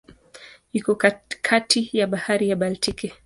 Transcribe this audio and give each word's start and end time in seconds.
Iko 0.77 0.91
kati 1.47 1.89
ya 1.97 2.07
Bahari 2.07 2.45
ya 2.49 2.55
Baltiki. 2.61 3.07